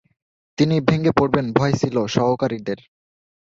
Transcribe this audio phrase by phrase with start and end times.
[0.57, 2.79] তিনি ভেঙ্গে পড়বেন ভয় ছিল সহকারীদের।